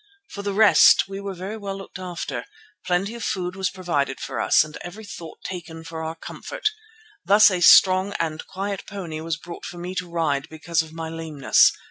For 0.31 0.41
the 0.41 0.55
rest 0.55 1.07
we 1.07 1.21
were 1.21 1.35
very 1.35 1.57
well 1.57 1.77
looked 1.77 1.99
after. 1.99 2.45
Plenty 2.87 3.13
of 3.13 3.23
food 3.23 3.55
was 3.55 3.69
provided 3.69 4.19
for 4.19 4.39
us 4.41 4.63
and 4.63 4.75
every 4.81 5.05
thought 5.05 5.43
taken 5.43 5.83
for 5.83 6.01
our 6.03 6.15
comfort. 6.15 6.71
Thus 7.23 7.51
a 7.51 7.61
strong 7.61 8.13
and 8.13 8.43
quiet 8.47 8.87
pony 8.87 9.21
was 9.21 9.37
brought 9.37 9.63
for 9.63 9.77
me 9.77 9.93
to 9.93 10.09
ride 10.09 10.49
because 10.49 10.81
of 10.81 10.91
my 10.91 11.09
lameness. 11.09 11.71